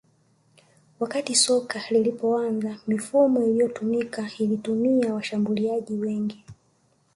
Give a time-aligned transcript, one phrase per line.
[0.99, 6.45] Wakati soka lilipoanza mifumo iliyotumika ilitumia washambuliaji wengi